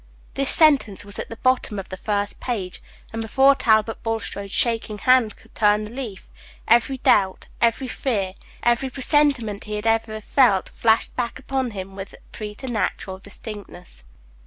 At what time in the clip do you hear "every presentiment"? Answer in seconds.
8.63-9.65